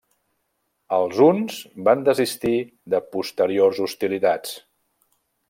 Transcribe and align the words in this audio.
Els 0.95 1.19
huns 1.25 1.59
van 1.89 2.01
desistir 2.07 2.55
de 2.95 3.03
posteriors 3.17 3.83
hostilitats. 3.87 4.59